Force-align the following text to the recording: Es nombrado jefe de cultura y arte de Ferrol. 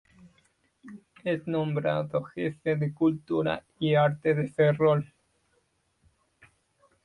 Es 1.23 1.45
nombrado 1.45 2.23
jefe 2.23 2.75
de 2.75 2.91
cultura 2.91 3.61
y 3.77 3.93
arte 3.93 4.33
de 4.33 4.47
Ferrol. 4.47 5.13